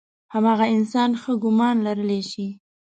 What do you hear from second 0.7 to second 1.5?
انسان ښه